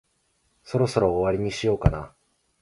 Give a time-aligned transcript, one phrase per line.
[0.63, 2.11] そろそろ終わりにしようかな。